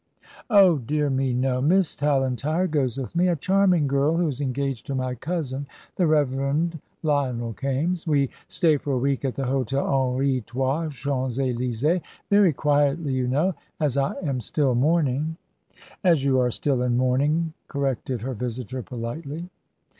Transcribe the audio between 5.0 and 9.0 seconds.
cousin, the Rev. Lionel Kaimes. We stay for a